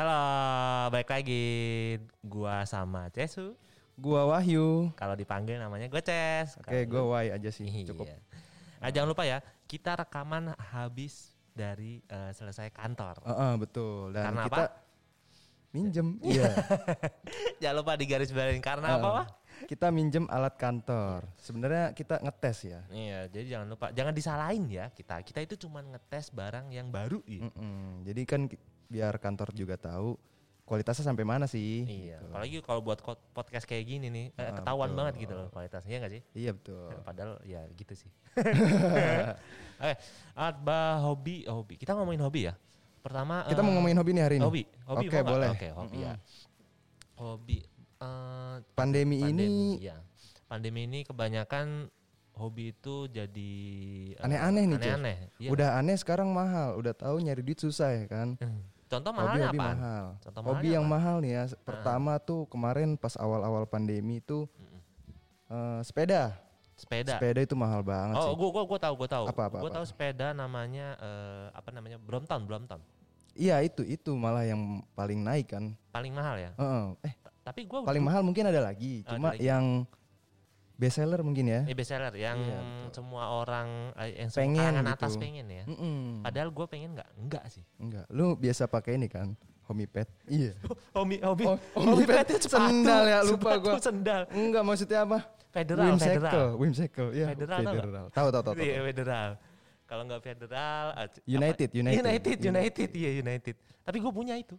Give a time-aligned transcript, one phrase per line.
[0.00, 1.44] Halo, balik lagi.
[2.24, 3.52] Gua sama Cesu.
[4.00, 4.88] Gua Wahyu.
[4.96, 6.56] Kalau dipanggil namanya gue Ces.
[6.56, 7.68] Oke, gua Wai aja sih.
[7.68, 7.92] Iya.
[7.92, 8.08] Cukup.
[8.80, 13.20] Nah, jangan lupa ya, kita rekaman habis dari eh, selesai kantor.
[13.28, 14.16] Heeh, betul.
[14.16, 14.72] Dan Karena kita apa?
[15.76, 16.08] minjem.
[16.32, 16.48] Iya.
[17.60, 19.16] jangan lupa digaris bawain karena apa, Heeh.
[19.20, 19.26] Pak?
[19.68, 21.28] Kita minjem alat kantor.
[21.36, 22.80] Sebenarnya kita ngetes ya.
[22.88, 25.20] Iya, jadi jangan lupa, jangan disalahin ya kita.
[25.20, 27.20] Kita itu cuma ngetes barang yang baru.
[27.28, 27.52] Iya.
[27.52, 28.08] Mm-mm.
[28.08, 28.48] Jadi kan
[28.90, 30.18] biar kantor juga tahu
[30.66, 31.82] kualitasnya sampai mana sih.
[31.82, 32.26] Iya, gitu.
[32.30, 32.98] apalagi kalau buat
[33.34, 34.98] podcast kayak gini nih, eh, Ah, ketahuan betul.
[35.02, 36.22] banget gitu loh kualitasnya, nggak sih?
[36.36, 36.90] Iya betul.
[37.02, 38.10] Padahal ya gitu sih.
[39.80, 39.94] Oke,
[40.36, 41.74] apa hobi hobi.
[41.74, 42.54] Kita ngomongin hobi ya.
[43.00, 44.44] Pertama Kita eh, mau ngomongin hobi nih hari ini.
[44.44, 44.62] hobi.
[44.86, 45.26] Hobi Oke, nggak?
[45.26, 45.48] boleh.
[45.50, 46.14] Oke, hobi ya.
[47.16, 47.58] Hobi
[47.98, 49.46] eh, Pandemi, ini
[49.82, 49.96] ya.
[50.46, 51.88] Pandemi ini kebanyakan
[52.36, 53.52] hobi itu jadi
[54.14, 54.86] eh, Aneh-aneh nih, Cez.
[54.86, 55.16] Aneh-aneh.
[55.40, 55.48] Iya.
[55.50, 56.78] udah aneh sekarang mahal.
[56.78, 58.38] Udah tahu nyari duit susah ya kan.
[58.90, 59.70] Contoh mahalnya Hobi-hobi apa?
[59.70, 60.04] mahal.
[60.18, 60.92] Contoh Hobi yang apa?
[60.92, 61.44] mahal nih ya.
[61.62, 64.50] Pertama tuh kemarin pas awal-awal pandemi itu
[65.46, 66.34] eh, sepeda.
[66.74, 67.14] Sepeda.
[67.14, 68.34] Sepeda itu mahal banget Oh, sih.
[68.34, 69.24] gua gua gua tahu, gua tahu.
[69.28, 69.76] Apa, apa, gua apa?
[69.78, 71.96] tahu sepeda namanya eh, apa namanya?
[71.96, 72.80] Brompton, Brompton.
[73.30, 75.70] Iya itu itu malah yang paling naik kan.
[75.90, 76.50] Paling mahal ya.
[76.56, 76.84] Heeh.
[77.06, 79.06] Eh Ta- Tapi gua paling mahal mungkin ada lagi.
[79.06, 79.46] Ada Cuma lagi.
[79.46, 79.86] yang
[80.80, 81.60] best seller mungkin ya.
[81.68, 82.88] Ini best seller yang Iya, betul.
[82.96, 84.92] semua orang eh, yang semua Pengen gitu.
[84.96, 85.64] atas pengen ya.
[85.68, 86.24] Mm-mm.
[86.24, 87.64] Padahal gue pengen nggak, enggak sih.
[87.76, 88.08] Enggak.
[88.08, 89.36] Lu biasa pakai ini kan?
[89.68, 90.08] Homipad.
[90.24, 90.56] Iya.
[90.96, 93.76] Hobi, hobi, Oh, homipad itu sendal ya, lupa gua.
[93.78, 94.24] Sendal.
[94.32, 95.18] Enggak maksudnya apa?
[95.50, 96.48] Federal, federal.
[96.56, 97.06] Whimsical.
[97.12, 97.26] Iya.
[97.36, 98.04] Federal federal.
[98.10, 98.54] Tahu tahu tahu.
[98.56, 99.30] Iya federal.
[99.84, 100.84] Kalau nggak federal,
[101.26, 101.78] United, apa?
[101.82, 101.98] United.
[101.98, 103.54] United, United, iya United.
[103.82, 104.54] Tapi gue punya itu.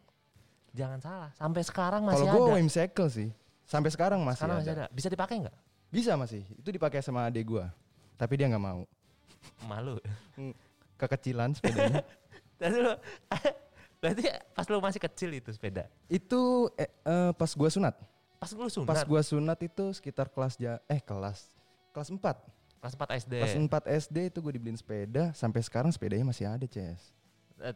[0.71, 2.39] Jangan salah, sampai sekarang masih Kalau ada.
[2.47, 3.31] gua whimsical sih.
[3.63, 4.63] Sampai sekarang masih Sekarang ada.
[4.63, 4.85] masih ada.
[4.91, 5.55] Bisa dipakai nggak?
[5.91, 6.47] Bisa masih.
[6.55, 7.67] Itu dipakai sama adik gua.
[8.15, 8.87] Tapi dia nggak mau.
[9.67, 9.99] Malu.
[10.39, 10.55] Mm,
[10.95, 12.01] Kekecilan sepedanya.
[12.61, 12.93] Lu,
[14.01, 14.21] berarti
[14.53, 15.89] pas lu masih kecil itu sepeda.
[16.05, 17.97] itu eh, eh, pas gua sunat.
[18.37, 21.49] Pas lu sunat, Pas gua sunat itu sekitar kelas ja eh kelas
[21.91, 22.21] kelas 4.
[22.81, 23.33] kelas 4 SD.
[23.37, 27.13] Kelas 4 SD itu gue dibeliin sepeda, sampai sekarang sepedanya masih ada, Ces.
[27.61, 27.73] Eh,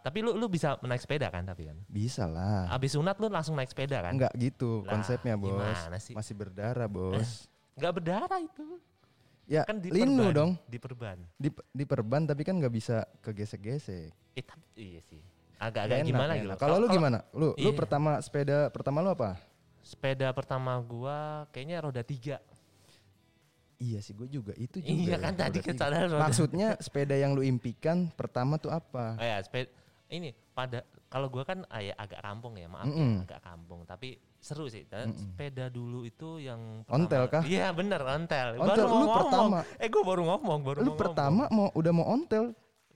[0.00, 1.76] tapi lu lu bisa naik sepeda kan tapi kan?
[1.84, 2.70] Bisa lah.
[2.70, 4.14] Abis sunat lu langsung naik sepeda kan?
[4.14, 5.50] Enggak gitu Lah, konsepnya, Bos.
[5.50, 6.14] gimana sih?
[6.14, 7.50] Masih berdarah, Bos.
[7.78, 8.66] Nggak berdarah itu.
[9.44, 10.54] ya, Kan di linu dong.
[10.64, 11.18] Di perban.
[11.34, 14.14] Di diperban tapi kan nggak bisa kegesek-gesek.
[14.32, 15.18] Eh, tapi, iya sih.
[15.58, 16.44] Agak-agak Enak, gimana enak.
[16.46, 16.56] gitu.
[16.56, 17.18] Kalau lu gimana?
[17.34, 17.76] Lu lu Iya.
[17.76, 19.36] pertama sepeda pertama lu apa?
[19.82, 22.38] Sepeda pertama gua kayaknya roda tiga.
[23.80, 24.92] Iya sih, gue juga itu juga.
[24.92, 25.68] Iya ya, kan tadi roda tiga.
[25.72, 26.20] kesadaran.
[26.20, 29.16] Maksudnya sepeda yang lu impikan pertama tuh apa?
[29.16, 29.72] Oh ya, sepeda
[30.12, 33.24] ini pada kalau gua kan ah, ya, agak kampung ya, maaf ya, Mm-mm.
[33.24, 34.84] agak kampung, tapi seru sih.
[34.84, 35.16] Dan Mm-mm.
[35.16, 37.40] sepeda dulu itu yang Ontel kah?
[37.40, 38.60] Iya, bener ontel.
[38.60, 39.58] Ontel, baru lu mau pertama.
[39.64, 39.80] ngomong.
[39.80, 41.70] Eh, gua baru ngomong, baru Lu mau pertama ngomong.
[41.72, 42.44] mau udah mau ontel?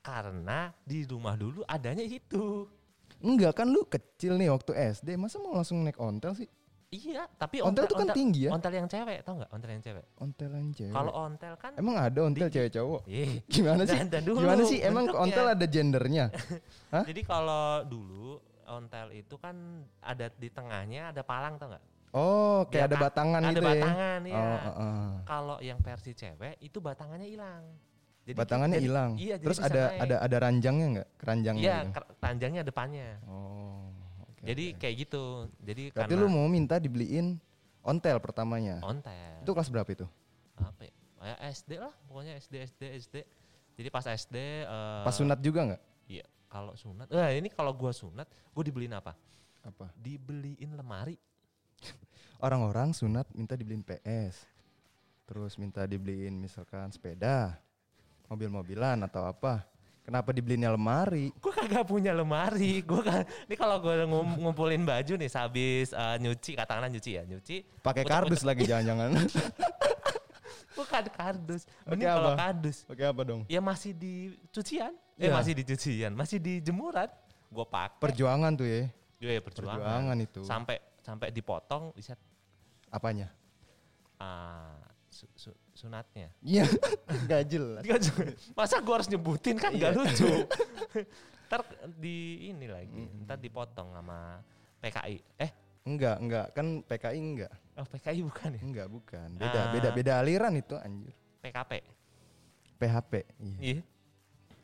[0.05, 2.69] karena di rumah dulu adanya itu.
[3.25, 6.45] Enggak kan lu kecil nih waktu SD, masa mau langsung naik ontel sih?
[6.94, 8.50] Iya, tapi Ontel tuh kan tinggi ya?
[8.55, 9.50] Ontel yang cewek, tau nggak?
[9.50, 10.05] Ontel yang cewek.
[10.15, 10.94] Ontel yang cewek.
[10.94, 13.00] Kalau ontel kan Emang ada ontel cewek cowok?
[13.10, 13.99] Ih, Gimana sih?
[13.99, 14.78] dan- dan dulu Gimana sih?
[14.78, 15.25] Emang bentuknya.
[15.27, 16.25] ontel ada gendernya?
[16.94, 17.03] Hah?
[17.03, 19.56] Jadi kalau dulu ontel itu kan
[19.99, 21.84] ada di tengahnya ada palang tau nggak?
[22.15, 23.71] Oh, kayak Biar ada batangan ada gitu ya?
[23.75, 24.38] batangan, iya.
[24.38, 25.09] Oh, oh, oh.
[25.27, 27.65] Kalau yang versi cewek itu batangannya hilang.
[28.25, 29.10] Jadi Batangannya hilang.
[29.19, 30.00] Iya, Terus ada naik.
[30.00, 31.09] ada ada ranjangnya nggak?
[31.19, 31.60] Keranjangnya.
[31.60, 31.93] Iya, gitu?
[31.93, 33.09] ker- ranjangnya depannya.
[33.27, 33.91] Oh.
[34.44, 34.78] Jadi oke.
[34.81, 35.25] kayak gitu.
[35.65, 37.41] Jadi Berarti karena lu mau minta dibeliin
[37.81, 38.81] ontel pertamanya.
[38.84, 39.41] ontel.
[39.41, 40.06] Itu kelas berapa itu?
[40.55, 40.93] apa ya?
[41.50, 43.16] SD lah, pokoknya SD SD SD.
[43.75, 44.37] Jadi pas SD
[44.69, 45.83] eh, Pas sunat juga nggak?
[46.06, 47.09] Iya, kalau sunat.
[47.09, 49.16] Nah, ini kalau gua sunat, gua dibeliin apa?
[49.65, 49.88] Apa?
[49.97, 51.16] Dibeliin lemari.
[52.44, 54.44] Orang-orang sunat minta dibeliin PS.
[55.25, 57.56] Terus minta dibeliin misalkan sepeda,
[58.28, 59.65] mobil-mobilan atau apa.
[60.04, 61.33] Kenapa dibeliinnya lemari?
[61.41, 62.84] Gue kagak punya lemari.
[62.84, 67.24] Gue kan, ini kalau gue ngum- ngumpulin baju nih, habis eh, nyuci, katakanlah nyuci ya,
[67.24, 67.65] nyuci.
[67.80, 69.16] Pakai kardus lagi jangan-jangan.
[70.77, 71.65] Bukan kardus.
[71.86, 72.77] Mending kalau kardus.
[72.84, 73.41] Pakai apa dong?
[73.48, 74.92] Ya masih di cucian.
[75.16, 75.33] Eh Iya.
[75.33, 77.06] masih di cucian, masih di jemuran.
[77.48, 78.03] Gue pakai.
[78.03, 78.83] Perjuangan tuh ya.
[79.22, 79.78] Iya, perjuangan.
[79.80, 80.41] Perjuangan itu.
[80.45, 82.12] Sampai sampai dipotong bisa
[82.91, 83.30] Apanya?
[84.18, 84.78] ah,
[85.09, 86.30] su- su- sunatnya.
[86.41, 86.65] Iya,
[87.30, 87.82] gak jelas.
[87.82, 88.24] Nggak juga.
[88.54, 89.91] Masa gue harus nyebutin kan Iya.
[89.91, 90.26] gak lucu.
[91.47, 91.60] ntar
[92.00, 94.41] di ini lagi, ntar dipotong sama
[94.80, 95.16] PKI.
[95.36, 95.50] Eh,
[95.84, 96.47] Enggak, enggak.
[96.56, 97.53] Kan PKI enggak.
[97.76, 98.62] oh PKI bukan ya?
[98.65, 99.28] Enggak, bukan.
[99.36, 99.71] Beda, Ah.
[99.71, 101.12] beda, beda aliran itu anjir.
[101.38, 101.72] PKP.
[102.74, 103.12] PHP.
[103.36, 103.59] Iya.
[103.60, 103.80] Iya.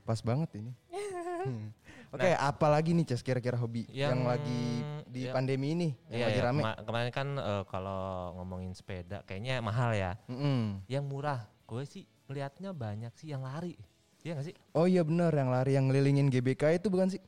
[0.03, 0.73] Pas banget ini.
[1.41, 1.73] Hmm.
[2.13, 4.65] Oke, apa lagi nih Ces kira-kira hobi yang, Yang- lagi
[5.11, 6.47] di ya- pandemi ini yang Iya, lagi iya.
[6.47, 6.61] rame?
[6.63, 8.03] Kema- kemarin kan eh, kalau
[8.35, 10.15] ngomongin sepeda kayaknya mahal ya.
[10.27, 10.87] Mm-mm.
[10.87, 13.75] Yang murah, gue sih ngeliatnya banyak sih yang lari.
[14.21, 14.55] Iya gak sih?
[14.73, 17.21] Oh iya benar yang lari yang ngelilingin GBK itu bukan sih?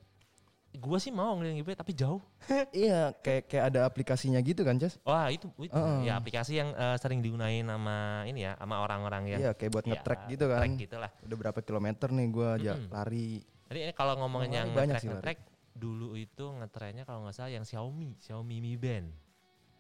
[0.73, 2.17] gua sih mau ngeliling GP tapi jauh.
[2.73, 4.96] iya, kayak kayak ada aplikasinya gitu kan, Jas?
[5.05, 6.08] Wah itu, itu Heeh.
[6.08, 9.85] ya aplikasi yang eh, sering digunain sama ini ya, sama orang-orang yang Iya, kayak buat
[9.85, 10.61] ya, nge-track gitu kan.
[10.64, 11.11] track gitu lah.
[11.20, 12.88] Udah berapa kilometer nih gua aja Mm-mm.
[12.88, 13.44] lari.
[13.69, 15.38] Jadi ini kalau ngomongin Oh, yang nge-track nge-track
[15.73, 19.09] dulu itu ngetrennya kalau nggak salah yang Xiaomi, Xiaomi Mi Band.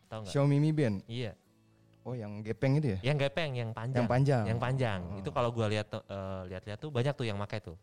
[0.06, 0.32] Tahu nggak?
[0.32, 0.96] Xiaomi Mi Band.
[1.06, 1.32] Iya,
[2.02, 2.98] Oh, yang gepeng itu ya?
[3.00, 4.02] yang gepeng, yang panjang.
[4.02, 4.42] Yang panjang.
[4.44, 5.00] Yang panjang.
[5.06, 5.20] Oh.
[5.22, 7.78] Itu kalau gua lihat eh, lihat-lihat tuh banyak tuh yang pakai tuh.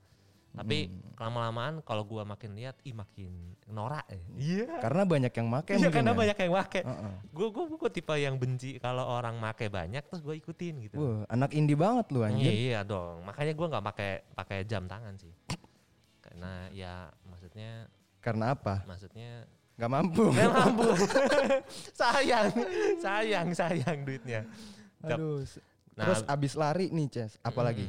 [0.50, 1.14] Tapi Hmm.
[1.16, 3.32] lama-lamaan kalau gua makin lihat, ih makin
[3.70, 4.04] norak.
[4.10, 4.20] eh.
[4.36, 4.82] Iya.
[4.82, 6.18] Karena banyak yang make Iya karena ya?
[6.18, 6.82] banyak yang pakai.
[6.84, 7.16] Heeh.
[7.32, 10.98] Gue gue gue tipe yang benci kalau orang make banyak terus gue ikutin gitu.
[10.98, 12.52] Wah, anak indie banget lu Iya, anjir.
[12.52, 13.24] iya dong.
[13.24, 15.32] Makanya gue nggak pakai pakai jam tangan sih.
[16.20, 17.88] Karena ya maksudnya
[18.19, 18.83] Karena apa?
[18.83, 19.48] maksudnya
[19.80, 20.27] Gak mampu.
[20.27, 20.88] nggak mampu.
[22.00, 22.51] sayang,
[23.00, 24.44] sayang, sayang duitnya.
[25.01, 25.48] Aduh.
[25.95, 27.68] Nah, Terus abis lari nih, Ces, apa Mm-mm.
[27.68, 27.88] lagi?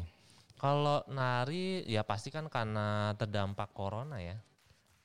[0.55, 4.37] kalau nari ya pasti kan karena terdampak corona ya.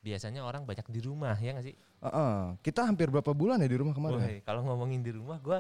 [0.03, 1.75] Biasanya orang banyak di rumah ya nggak sih?
[2.03, 2.59] Heeh.
[2.61, 4.43] Kita hampir berapa bulan ya di rumah kemarin?
[4.43, 5.57] Kalau ngomongin di rumah gue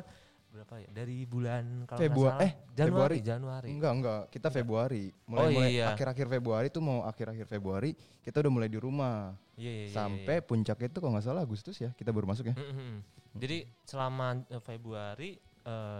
[0.55, 0.87] berapa ya?
[0.89, 3.17] Dari bulan kalau Februari- salah, eh, Januari, Februari.
[3.21, 3.67] Januari.
[3.69, 4.21] Enggak, enggak.
[4.29, 5.03] Kita Februari.
[5.25, 5.85] Mulai Oh, mulai iya.
[5.91, 9.35] akhir-akhir Februari tuh mau akhir-akhir Februari kita udah mulai di rumah.
[9.55, 12.55] Iya, iya, iya, Sampai puncaknya itu kalau nggak salah Agustus ya, kita baru masuk ya.
[12.55, 12.97] Mm, mm, mm.
[13.35, 15.31] Jadi selama eh, Februari,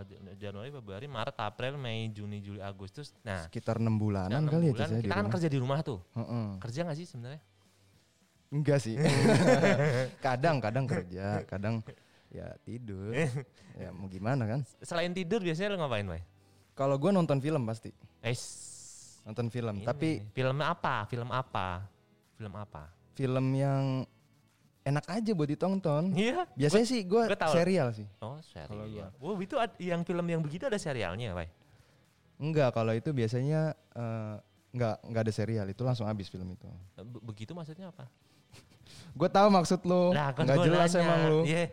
[0.06, 3.18] Jan- Januari, Februari, Maret, April, Mei, Juni, Juli, Agustus.
[3.22, 5.34] Nah, Sekitar enam bulanan enam kali ya, bulan ya, di kita kan rumah.
[5.34, 6.00] kerja di rumah tuh.
[6.14, 6.48] Heeh.
[6.62, 7.42] Kerja nggak sih sebenarnya?
[8.48, 8.96] Enggak sih.
[10.26, 11.82] kadang kadang kerja, kadang
[12.36, 13.16] ya tidur.
[13.82, 14.60] ya mau gimana kan?
[14.80, 16.22] Selain tidur biasanya lo ngapain, Bay?
[16.76, 18.36] Kalau gue nonton film pasti, Eh,
[19.24, 19.80] nonton film.
[19.80, 19.88] ini.
[19.88, 21.08] Tapi film apa?
[21.08, 21.88] Film apa?
[22.36, 22.92] Film apa?
[23.16, 24.04] film yang
[24.84, 26.12] enak aja buat ditonton.
[26.12, 26.44] Iya.
[26.52, 27.56] Biasanya sih gue gua tahu.
[27.56, 28.04] serial sih.
[28.20, 28.92] Oh, serial.
[28.92, 29.08] gua.
[29.24, 31.48] Wow, itu ad- yang film yang begitu ada serialnya, Bay?
[32.36, 34.36] Enggak, kalau itu biasanya eh,
[34.76, 36.68] enggak enggak ada serial, itu langsung habis film itu.
[37.00, 38.04] Be- begitu maksudnya apa?
[39.16, 40.12] Gue tahu maksud lu.
[40.12, 41.02] Nah, kan enggak gua jelas nanya.
[41.02, 41.40] emang lu.
[41.48, 41.64] Iya.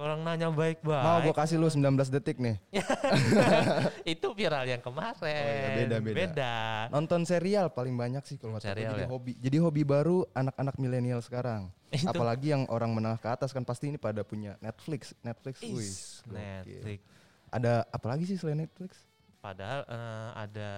[0.00, 1.04] Orang nanya baik-baik.
[1.04, 2.56] Mau gue kasih lu 19 detik nih.
[4.16, 5.20] itu viral yang kemarin.
[5.20, 6.54] Oh iya, beda, beda.
[6.88, 8.56] Nonton serial paling banyak sih kalau.
[8.56, 9.08] Serial jadi ya?
[9.12, 9.36] hobi.
[9.36, 11.68] Jadi hobi baru anak-anak milenial sekarang.
[11.92, 12.08] Itu.
[12.16, 15.12] Apalagi yang orang menengah ke atas kan pasti ini pada punya Netflix.
[15.20, 15.60] Netflix.
[15.60, 16.24] Is.
[16.24, 17.04] Netflix.
[17.52, 19.04] Ada apa lagi sih selain Netflix?
[19.44, 20.70] Padahal eh, ada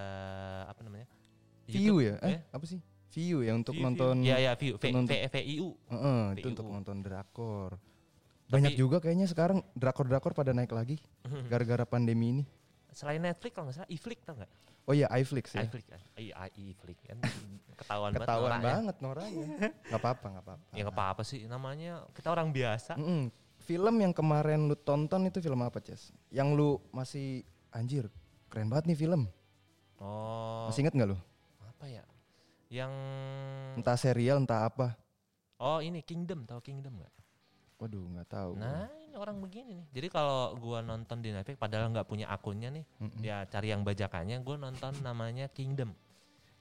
[0.66, 1.06] apa namanya?
[1.70, 2.14] View YouTube, ya?
[2.26, 2.82] Eh, apa sih?
[3.12, 4.14] View ya untuk View, nonton.
[4.18, 4.34] View.
[4.34, 5.68] Ya ya View, V, untuk V, nonton- VIU.
[5.94, 6.52] Heeh, itu VIU.
[6.56, 7.70] untuk nonton drakor.
[8.52, 11.00] Banyak juga kayaknya sekarang drakor-drakor pada naik lagi
[11.48, 12.44] gara-gara pandemi ini.
[12.92, 14.52] Selain Netflix kalau nggak salah, iFlix tau nggak?
[14.82, 15.62] Oh iya, iFlix ya.
[15.62, 16.00] iFlix kan?
[16.52, 17.16] IFlix kan
[17.78, 18.96] ketahuan, Ketahuan banget.
[19.00, 19.46] noranya.
[19.86, 20.64] Gak apa-apa, gak apa-apa.
[20.74, 22.98] Ya nggak apa-apa sih namanya kita orang biasa.
[22.98, 23.30] Mm-mm.
[23.62, 26.10] Film yang kemarin lu tonton itu film apa, Ces?
[26.28, 28.10] Yang lu masih anjir,
[28.50, 29.30] keren banget nih film.
[29.96, 31.18] Oh, Masih inget nggak lu?
[31.62, 32.02] apa ya?
[32.66, 32.92] Yang
[33.78, 34.98] Entah serial, entah apa.
[35.56, 37.14] oh ini Kingdom, tahu Kingdom nggak?
[37.82, 38.50] Waduh, nggak tahu.
[38.54, 39.86] Nah ini orang begini nih.
[39.90, 43.18] Jadi kalau gua nonton di Netflix, padahal nggak punya akunnya nih, Mm-mm.
[43.20, 44.38] ya cari yang bajakannya.
[44.40, 45.90] Gua nonton namanya Kingdom.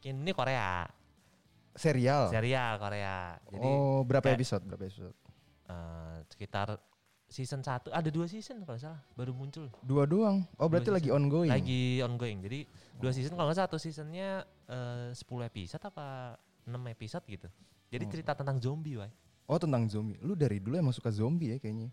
[0.01, 0.89] Ini Korea,
[1.71, 2.27] Serial.
[2.27, 3.38] serial Korea.
[3.48, 4.63] Jadi oh, berapa kayak- episode?
[4.65, 5.15] Berapa episode?
[5.63, 6.75] eh, sekitar
[7.25, 10.43] season 1 ada dua season kalau salah baru muncul Dua doang.
[10.60, 11.48] Oh, berarti Dua lagi ongoing.
[11.48, 12.60] lagi ongoing jadi
[13.00, 16.36] dua season kalau nggak salah satu seasonnya eh, 10 episode apa
[16.67, 17.48] 6 episode gitu
[17.88, 18.12] jadi Oh.
[18.12, 19.07] cerita tentang zombie wai
[19.51, 20.15] Oh, tentang zombie.
[20.17, 21.91] Lu dari dulu emang suka zombie ya kayaknya.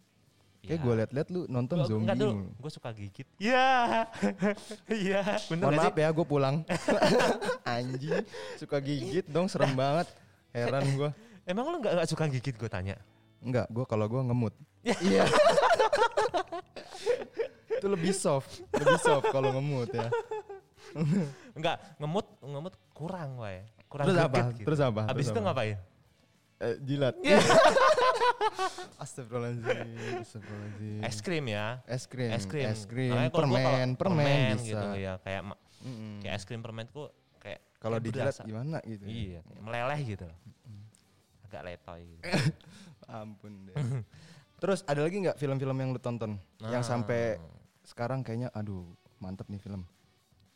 [0.58, 0.78] Kayak Iya.
[0.78, 2.04] gue liat-liat lu nonton Gua- zombie.
[2.04, 2.50] enggak dulu mulu.
[2.52, 3.66] gue suka gigit iya
[5.06, 6.56] iya Mohon maaf ya, gue pulang.
[7.68, 8.22] Anjing,
[8.54, 10.06] suka gigit dong, serem banget.
[10.50, 11.10] Heran gue.
[11.44, 12.94] emang lu nggak nggak suka gigit gue tanya
[13.38, 14.54] Enggak, gue kalau gue ngemut.
[14.82, 15.26] Iya.
[17.70, 20.10] itu lebih soft, lebih soft kalau ngemut ya.
[21.54, 24.38] Enggak, ngemut ngemut kurang wai kurang Terus apa?
[24.52, 24.66] gitu.
[24.66, 25.00] Terus apa?
[25.06, 25.46] habis Terus itu apa?
[25.48, 25.76] ngapain
[26.58, 27.14] Eh, jilat.
[27.20, 27.38] Iya.
[28.98, 29.78] Astagfirullahaladzim.
[30.18, 31.00] Astagfirullahaladzim.
[31.02, 32.30] es krim ya Es krim.
[32.30, 33.10] es krim Es krim.
[33.10, 34.66] Makanya kalau kalau Permen, permen, bisa.
[34.66, 35.42] gitu ya kayak
[35.80, 36.18] Mm-mm.
[36.20, 37.06] kayak es krim permen tuh
[37.38, 38.42] kayak Kalau kayak dijilat berasa.
[38.42, 39.02] gimana gitu.
[39.02, 39.08] ya?
[39.08, 40.26] iya meleleh gitu
[41.44, 42.22] agak letoy gitu.
[43.08, 43.76] Ampun deh.
[44.60, 47.54] Terus ada lagi nggak film-film yang lu tonton yang sampai Nah,
[47.86, 48.84] sekarang kayaknya aduh
[49.16, 49.86] mantep nih film.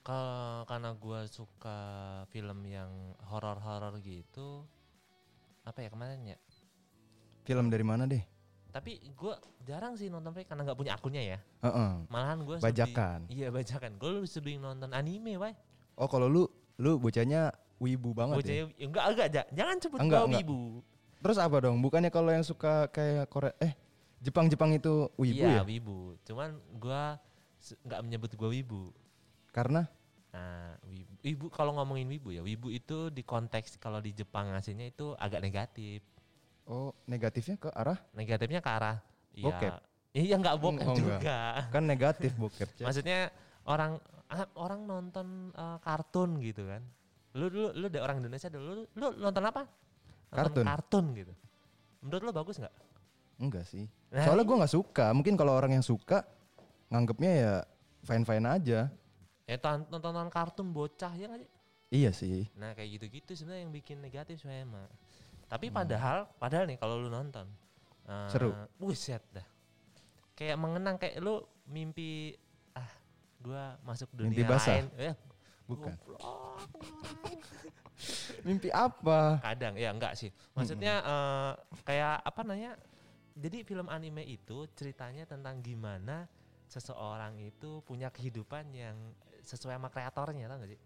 [0.03, 1.79] ke- karena gue suka
[2.29, 2.91] film yang
[3.25, 4.67] horor-horor gitu
[5.63, 6.39] apa ya kemarin ya
[7.43, 8.23] Film dari mana deh?
[8.73, 12.09] tapi gue jarang sih nonton film karena nggak punya akunnya ya Heeh.
[12.09, 13.29] malahan gue Bajakan.
[13.29, 15.53] iya bajakan gue lebih sering nonton anime wai
[15.93, 18.41] Oh kalau lu lu bocahnya wibu banget ya.
[18.41, 20.41] bocahnya enggak enggak ja- jangan sebut Enggak, enggak.
[20.41, 20.81] wibu
[21.23, 21.79] Terus apa dong?
[21.79, 23.77] Bukannya kalau yang suka kayak Korea eh
[24.19, 25.63] Jepang-Jepang itu wibu iya ya?
[25.63, 27.03] wibu cuman gue
[27.85, 28.83] nggak menyebut gue wibu
[29.51, 29.85] Karena
[30.33, 34.89] Nah, wibu, wibu kalau ngomongin wibu ya, wibu itu di konteks kalau di Jepang aslinya
[34.89, 36.01] itu agak negatif.
[36.65, 38.97] Oh, negatifnya ke arah Negatifnya ke arah
[39.35, 39.73] ya, Bokep?
[40.13, 41.21] Iya nggak bokep Oh, enggak.
[41.25, 41.39] juga.
[41.73, 42.69] kan negatif bokep.
[42.85, 43.33] Maksudnya
[43.65, 43.97] orang
[44.29, 46.85] ah, orang nonton eh, kartun gitu kan.
[47.33, 49.65] Lu dulu lu dari orang Indonesia dulu lu, lu nonton apa?
[49.65, 50.65] Nonton Kartun.
[50.65, 51.33] Kartun gitu.
[52.05, 52.75] Menurut lu bagus nggak?
[53.41, 53.89] Enggak sih.
[54.13, 55.07] Nah, Soalnya gue nggak suka.
[55.17, 56.25] Mungkin kalau orang yang suka
[56.93, 57.53] nganggepnya ya
[58.05, 58.93] fine fine aja.
[59.45, 61.51] Ya ton- tontonan kartun bocah ya nggak sih?
[61.93, 62.49] Iya sih.
[62.57, 64.89] Nah kayak gitu-gitu sebenarnya yang bikin negatif sebenarnya mah.
[65.47, 65.77] Tapi Hmm.
[65.77, 67.45] padahal padahal nih kalau lu nonton
[68.03, 68.51] eh, Seru.
[68.77, 69.45] Buset dah.
[70.33, 72.33] Kayak mengenang kayak lu mimpi
[72.73, 72.89] ah
[73.39, 74.75] gua masuk dunia Mimpi basah?
[74.81, 74.87] lain.
[74.97, 75.13] Ya,
[75.69, 75.93] Bukan.
[78.43, 79.39] Mimpi apa?
[79.39, 80.31] Kadang ya enggak sih.
[80.57, 81.53] Maksudnya eh,
[81.85, 82.75] kayak apa namanya?
[83.33, 86.29] Jadi film anime itu ceritanya tentang gimana
[86.69, 88.97] seseorang itu punya kehidupan yang
[89.43, 90.81] sesuai sama kreatornya tau gak sih?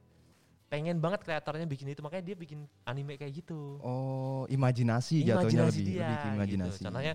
[0.66, 3.78] Pengen banget kreatornya bikin itu makanya dia bikin anime kayak gitu.
[3.86, 6.78] Oh, imajinasi, jatuhnya lebih dia, lebih ke imajinasi.
[6.80, 6.84] Gitu.
[6.90, 7.14] Contohnya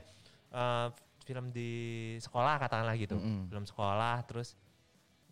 [0.55, 0.87] eh,
[1.27, 1.71] film di
[2.23, 3.19] sekolah katakanlah gitu.
[3.19, 3.51] Mm-mm.
[3.51, 4.55] Film sekolah terus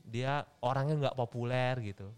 [0.03, 2.11] dia orangnya nggak populer gitu.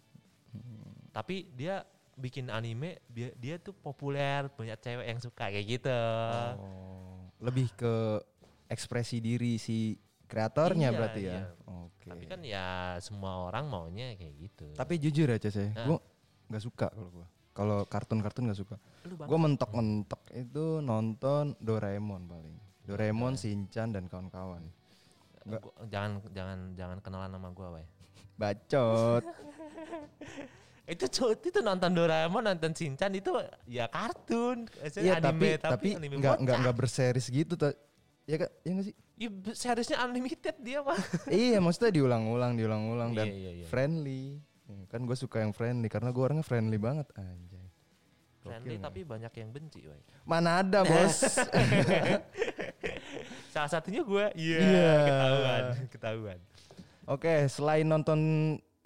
[1.12, 6.02] Tapi dia bikin anime dia, dia tuh populer, banyak cewek yang suka kayak gitu.
[6.58, 8.20] Oh, lebih ke
[8.72, 10.00] ekspresi diri si
[10.32, 11.34] kreatornya Iya, berarti ya.
[11.34, 11.44] iya.
[11.68, 12.08] Oke.
[12.08, 12.66] Tapi kan ya
[12.98, 14.66] semua orang maunya kayak gitu.
[14.72, 15.86] Tapi jujur ya Cece, Nah.
[15.86, 15.98] gue
[16.48, 17.28] nggak suka kalau gue.
[17.52, 18.76] Kalau kartun-kartun nggak suka.
[19.04, 22.56] Gue mentok-mentok itu nonton Doraemon paling.
[22.82, 24.64] Doraemon, Shinchan dan kawan-kawan.
[25.42, 25.58] nggak.
[25.60, 27.86] gua- jangan jangan jangan kenalan sama gua, Wai.
[28.40, 29.24] Bacot.
[30.86, 31.08] Itu
[31.40, 33.32] itu nonton Doraemon, nonton Shinchan itu
[33.64, 34.68] ya kartun.
[34.92, 36.60] Iya tapi anime, tapi anime nggak nggak bocah.
[36.60, 37.56] nggak berseris gitu.
[38.28, 38.96] Ya kak, ya nggak sih?
[39.22, 40.98] Ya, seriesnya unlimited dia mah.
[41.30, 43.66] iya, maksudnya diulang-ulang, diulang-ulang dan Iya, iya, iya.
[43.70, 44.42] friendly.
[44.66, 47.70] Ya, Kan gue suka yang friendly karena gue orangnya friendly banget anjay.
[48.42, 50.02] Friendly Gokil, tapi banyak yang benci, Wai.
[50.26, 51.22] Mana ada bos?
[53.54, 54.94] Salah satunya gua, iya, Iya.
[55.06, 56.40] ketahuan, ketahuan.
[57.06, 58.20] Oke, selain nonton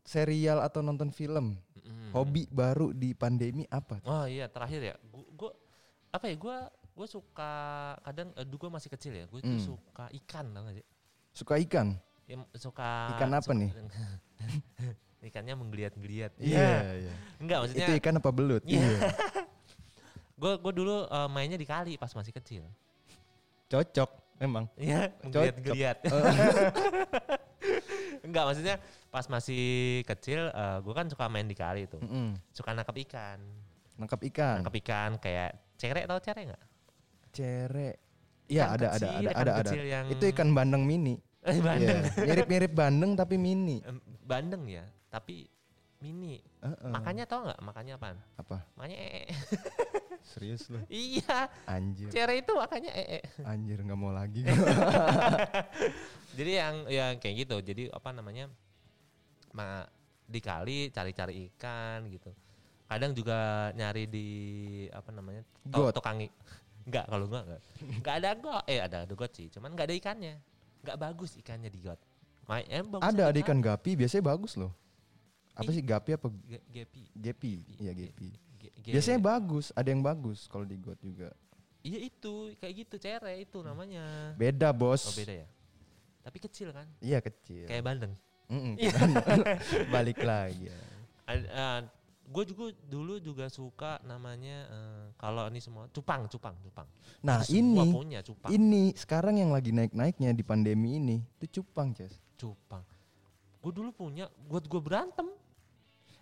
[0.04, 2.12] serial atau nonton film, Mm.
[2.12, 4.02] hobi baru di pandemi apa?
[4.04, 4.96] Oh iya, terakhir ya.
[5.38, 5.54] Gua
[6.10, 6.36] apa ya?
[6.36, 6.58] Gua
[6.96, 7.52] gua suka
[8.02, 9.24] kadang eh, dulu gua masih kecil ya.
[9.28, 9.60] Tuh Hmm.
[9.60, 10.86] suka ikan tau gak sih?
[11.36, 11.88] Suka ikan?
[12.26, 13.70] Ya, suka Ikan apa suka- nih?
[15.26, 16.32] Ikannya menggeliat-geliat.
[16.38, 17.10] iya.
[17.38, 18.62] Enggak maksudnya Itu ikan apa belut?
[18.64, 18.82] Iya.
[20.36, 22.64] Gue gue dulu eh, mainnya di kali pas masih kecil.
[23.66, 24.68] Cocok, emang.
[24.76, 25.98] Iya, menggeliat-geliat.
[28.26, 28.76] Enggak maksudnya
[29.08, 29.64] pas masih
[30.06, 30.50] kecil
[30.82, 31.98] gue kan suka main di kali itu.
[31.98, 32.36] Mm-mm.
[32.52, 33.40] Suka nangkap ikan.
[33.96, 34.56] Nangkap ikan.
[34.62, 36.62] Nangkap ikan kayak cerek tau cerek nggak?
[37.36, 37.90] Cere.
[38.46, 39.62] Iya, ada, ada, ada, ada, ada.
[39.68, 41.20] kecil yang- Itu ikan bandeng mini.
[41.46, 42.02] Eh, bandeng.
[42.02, 43.78] Iya, Mirip-mirip bandeng tapi mini.
[44.20, 45.46] Bandeng ya, tapi
[46.00, 46.42] mini.
[46.60, 46.90] Heeh.
[46.90, 47.60] Makanya tau nggak?
[47.62, 48.18] Makanya apaan?
[48.34, 48.58] apa?
[48.74, 49.26] Makanya ee.
[50.34, 50.82] Serius lu?
[50.90, 52.10] iya, Anjir.
[52.10, 53.22] cerek itu makanya ee.
[53.46, 54.42] Anjir nggak mau lagi.
[56.38, 57.56] Jadi yang yang kayak gitu.
[57.62, 58.50] Jadi apa namanya?
[59.54, 59.86] Ma,
[60.26, 62.34] di kali cari-cari ikan gitu.
[62.86, 63.38] Kadang juga
[63.72, 64.28] nyari di
[64.90, 65.42] apa namanya?
[65.64, 65.94] to- Got.
[65.94, 66.20] Tukang
[66.86, 67.62] Enggak, kalau enggak enggak.
[67.82, 68.64] Enggak ada got.
[68.66, 70.36] Eh ada ada got sih, cuman enggak ada ikannya.
[70.86, 71.98] Enggak bagus ikannya di got.
[72.46, 74.70] Ma, em, bagus ada ada ikan gapi biasanya bagus loh.
[75.58, 75.76] Apa Ih.
[75.76, 76.28] sih gapi apa
[76.70, 77.02] Gepi.
[77.16, 77.54] gepi?
[77.80, 78.14] Iya ge-
[78.86, 81.34] Biasanya bagus, ada yang bagus kalau di got juga.
[81.82, 84.34] Iya itu, kayak gitu cere itu namanya.
[84.38, 85.06] Beda bos.
[85.06, 85.48] Oh beda ya.
[86.22, 87.66] Tapi kecil kan, Iya kecil.
[87.66, 88.14] kayak bandeng.
[89.94, 90.70] Balik lagi.
[90.70, 90.78] ya.
[92.26, 96.88] Gue juga dulu juga suka namanya eh, kalau ini semua cupang, cupang, cupang.
[97.22, 101.94] Nah semua ini, punya cupang, ini sekarang yang lagi naik-naiknya di pandemi ini itu cupang,
[101.94, 102.18] Ces.
[102.36, 102.82] cupang.
[103.62, 105.26] Gue dulu punya, buat gue berantem.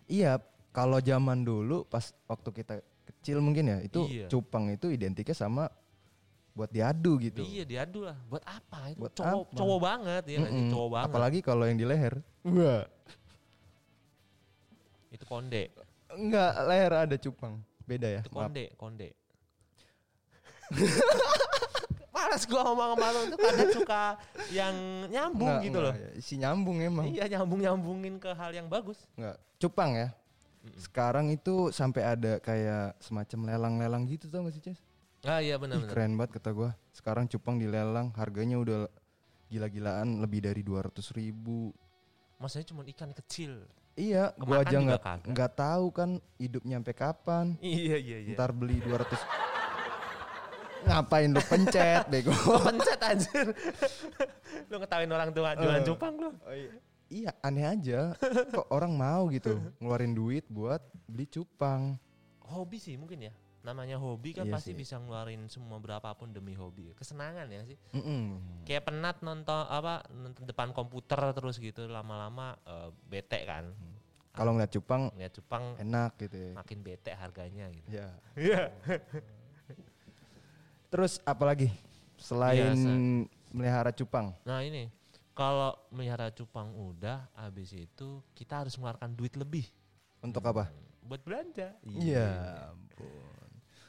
[0.04, 0.40] Iya,
[0.72, 4.26] kalau zaman dulu pas waktu kita kecil mungkin ya itu Iya.
[4.28, 5.68] cupang itu identiknya sama
[6.54, 7.42] buat diadu gitu.
[7.42, 8.16] Iya diadu lah.
[8.28, 8.92] Buat apa?
[8.92, 9.56] Itu Buat cowok, apa?
[9.56, 10.44] cowok banget ya, sih?
[10.44, 11.08] Mm-mm, cowok banget.
[11.10, 12.14] Apalagi kalau yang di leher.
[12.44, 12.84] Wah,
[15.10, 15.70] Itu konde,
[16.16, 17.54] enggak leher ada cupang.
[17.84, 18.20] Beda ya.
[18.20, 18.48] itu Maaf.
[18.48, 19.08] konde, konde.
[22.14, 24.02] Malas gua ngomong sama lu tuh kadang suka
[24.54, 24.74] yang
[25.10, 25.92] nyambung Enggak, gitu loh.
[25.92, 26.22] enggak, ya.
[26.22, 27.04] Si nyambung emang.
[27.10, 29.02] Iya nyambung nyambungin ke hal yang bagus.
[29.18, 29.36] Enggak.
[29.58, 30.08] Cupang ya.
[30.64, 30.78] Mm-mm.
[30.80, 34.80] Sekarang itu sampai ada kayak semacam lelang-lelang gitu tau gak sih, Ces?
[35.20, 35.90] Ah iya Ih, benar-benar.
[35.90, 36.70] keren banget kata gua.
[36.94, 38.80] Sekarang cupang dilelang, harganya udah
[39.50, 41.74] gila-gilaan lebih dari 200 ribu.
[42.38, 43.66] Maksudnya cuma ikan kecil.
[43.94, 47.54] Iya, gua Kemakan aja juga nggak nggak tahu kan hidup nyampe kapan.
[47.62, 48.34] Iya iya iya.
[48.34, 49.06] Ntar beli 200
[50.84, 52.34] Ngapain lu pencet bego?
[52.60, 53.46] pencet anjir.
[54.68, 55.86] lu ngetawain orang tua jualan Eh.
[55.86, 56.30] cupang lu.
[57.08, 58.12] iya, aneh aja.
[58.50, 61.96] Kok orang mau gitu ngeluarin duit buat beli cupang.
[62.44, 63.32] Hobi sih mungkin ya.
[63.64, 64.76] Namanya hobi kan Iya pasti sih.
[64.76, 66.92] bisa ngeluarin semua berapapun demi hobi.
[66.92, 67.74] Kesenangan ya sih.
[67.90, 68.38] Mm-mm.
[68.62, 73.72] Kayak penat nonton apa nonton depan komputer terus gitu lama-lama eh, bete kan.
[74.30, 76.50] Kalau ngeliat cupang Ngeliat cupang enak gitu ya.
[76.52, 77.88] makin bete harganya gitu.
[77.88, 78.08] Ya.
[78.36, 78.60] Iya.
[80.90, 81.70] Terus apalagi
[82.14, 82.90] selain Biasa.
[83.50, 84.30] melihara cupang?
[84.44, 84.86] Nah ini
[85.32, 89.64] kalau melihara cupang udah habis itu kita harus mengeluarkan duit lebih
[90.18, 90.68] Untuk apa?
[91.00, 91.72] buat belanja.
[91.84, 92.28] Iya
[92.70, 93.43] ampun.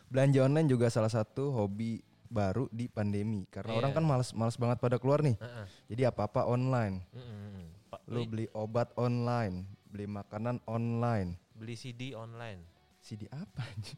[0.08, 3.80] Belanja online juga salah satu hobi baru di pandemi karena Iya.
[3.80, 5.38] orang kan males males banget pada keluar nih.
[5.38, 5.66] Heeh.
[5.94, 7.06] Jadi apa-apa online.
[7.10, 7.66] Mm, mm, mm.
[7.90, 11.38] Pak, Lu beli, obat online, beli makanan online.
[11.56, 12.66] beli CD online,
[13.00, 13.96] CD apa anjir?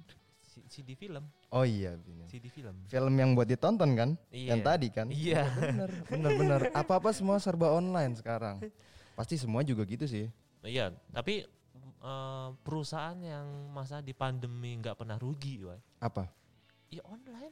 [0.68, 1.22] CD film,
[1.54, 2.26] Oh iya, bener.
[2.28, 2.82] CD film.
[2.90, 4.10] film yang buat ditonton kan?
[4.34, 4.58] Iya.
[4.58, 5.08] Yang tadi kan?
[5.08, 5.46] Iya.
[5.54, 6.62] Bener, bener, bener.
[6.74, 8.58] Apa-apa semua serba online sekarang.
[9.14, 10.28] Pasti semua juga gitu sih.
[10.66, 11.46] Iya, tapi
[12.08, 15.76] eh, perusahaan yang masa di pandemi nggak pernah rugi, woy.
[16.00, 16.32] Apa?
[16.88, 17.52] Iya online.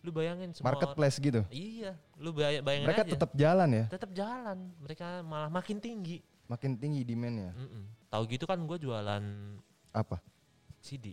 [0.00, 1.42] Lu bayangin semua orang- Marketplace gitu.
[1.48, 3.12] Iya, lu bay- bayangin Mereka aja.
[3.12, 4.58] tetap jalan ya, tetap jalan.
[4.80, 6.24] Mereka malah makin tinggi.
[6.48, 7.52] makin tinggi demandnya.
[7.52, 7.84] Mm-mm.
[8.08, 9.20] Tahu gitu kan gue jualan
[9.92, 10.16] Apa?
[10.80, 11.12] CD.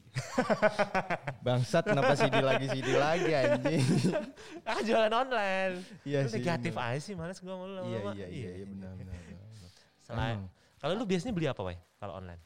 [1.44, 3.84] Bangsat kenapa CD lagi CD lagi anjing?
[4.70, 5.84] ah jualan online.
[6.04, 6.88] Iya sih, negatif bener.
[6.88, 9.12] aja sih, males gue mau Iya iya iya iya benar benar.
[9.18, 9.70] benar.
[10.00, 10.38] Selain,
[10.78, 11.76] kalau lu biasanya beli apa, Wai?
[11.98, 12.40] Kalau online?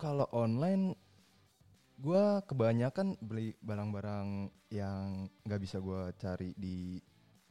[0.00, 0.96] Kalau online
[1.94, 6.96] gua kebanyakan beli barang-barang yang nggak bisa gua cari di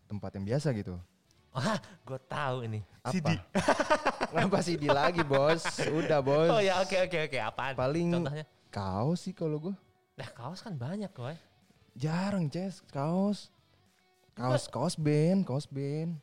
[0.09, 0.97] tempat yang biasa gitu.
[1.49, 2.81] Wah, gue tahu ini.
[3.01, 3.09] Apa?
[3.09, 3.29] CD.
[4.29, 5.65] Kenapa CD lagi, Bos?
[5.89, 6.49] Udah, Bos.
[6.49, 7.37] Oh ya, oke oke oke.
[7.41, 7.73] Apaan?
[7.73, 8.45] Paling- Contohnya?
[8.69, 9.75] Kaos sih kalau gua.
[10.13, 11.37] Nah, kaos kan banyak, Wai.
[11.97, 13.49] Jarang, Ces, kaos.
[14.33, 16.21] Kaos kaos band, kaos band.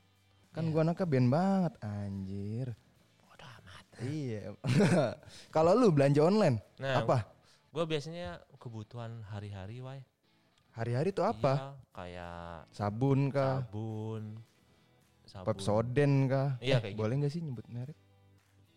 [0.55, 0.73] Kan Iya.
[0.73, 2.67] gua anaknya band banget, anjir.
[3.99, 4.53] Iya.
[5.55, 7.25] Kalau lu belanja online, Nah, apa?
[7.71, 10.01] Gue biasanya kebutuhan hari-hari, Wai.
[10.73, 11.53] Hari-hari tuh apa?
[11.57, 13.65] Iya, kayak Sabun kah?
[13.65, 14.25] sabun.
[15.25, 15.47] Sabun.
[15.47, 16.49] Pepsoden kah?
[16.59, 17.01] Iya, Eh, kayak gitu.
[17.01, 17.97] boleh nggak sih nyebut merek?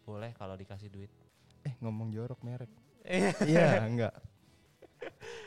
[0.01, 1.11] Boleh kalau dikasih duit.
[1.61, 2.71] Eh, ngomong jorok merek.
[3.03, 3.31] Iya.
[3.51, 4.15] iya, enggak.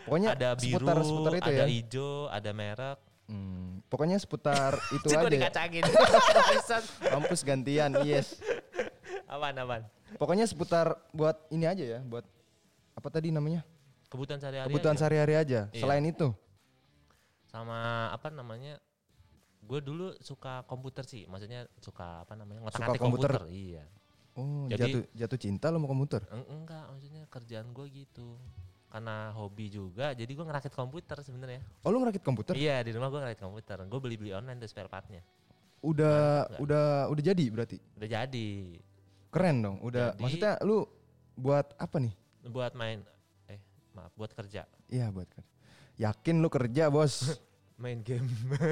[0.05, 1.67] Pokoknya ada biru, seputar seputar itu ada ya.
[1.67, 2.99] hijau, ada merek.
[3.23, 5.29] Hmm, pokoknya seputar itu aja.
[5.29, 5.83] dikacangin.
[5.89, 6.85] Bangsat.
[7.01, 8.37] Kampus gantian, yes.
[9.33, 9.83] Apaan, apaan?
[10.21, 12.21] Pokoknya seputar buat ini aja ya, buat
[12.93, 13.65] apa tadi namanya?
[14.13, 15.01] Kebutuhan sehari-hari Kebutuhan aja.
[15.01, 15.61] sehari-hari aja.
[15.73, 15.81] Iya.
[15.81, 16.29] Selain itu,
[17.49, 18.77] Sama apa namanya?
[19.63, 22.65] Gue dulu suka komputer sih, maksudnya suka apa namanya?
[22.67, 23.33] Suka ngotak-ngatik komputer?
[23.49, 23.85] Iya.
[24.33, 26.25] oh Jadi- jatuh jatuh cinta lo mau komputer?
[26.29, 28.37] Eng- enggak, maksudnya kerjaan gue gitu.
[28.89, 31.61] Karena hobi juga, jadi gue ngerakit komputer sebenarnya.
[31.81, 32.53] Oh lu ngerakit komputer?
[32.53, 33.77] Iya, di rumah gue ngerakit komputer.
[33.85, 35.25] Gue beli-beli online tuh spare partnya.
[35.81, 36.61] Udah Enggak.
[36.61, 37.77] udah udah jadi berarti.
[37.97, 38.49] Udah jadi.
[39.33, 39.77] Keren dong.
[39.81, 40.85] Udah Jadi- maksudnya lu
[41.35, 42.13] buat apa nih?
[42.45, 43.01] Buat main,
[43.47, 43.59] eh
[43.91, 44.69] maaf, buat kerja.
[44.87, 45.49] Iya buat kerja.
[45.99, 47.41] Yakin lu kerja, Bos?
[47.83, 48.29] Main game.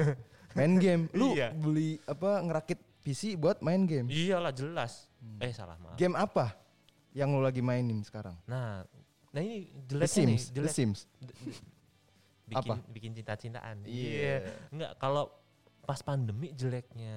[0.57, 1.09] main game.
[1.11, 1.51] Lu Iya.
[1.51, 4.07] beli apa ngerakit PC buat main game.
[4.07, 5.09] Iyalah jelas.
[5.17, 5.41] Hmm.
[5.41, 5.97] Eh salah maaf.
[5.97, 6.55] Game apa
[7.11, 8.37] yang lu lagi mainin sekarang?
[8.45, 8.85] Nah,
[9.29, 10.43] nah ini The jeleknya nih, Sims.
[10.47, 10.71] The jelek.
[10.71, 10.99] Sims.
[12.51, 12.73] Bikin Apa?
[12.87, 13.83] bikin cinta-cintaan.
[13.83, 14.43] Iya.
[14.69, 15.31] Enggak, kalau
[15.81, 17.15] pas pandemi jeleknya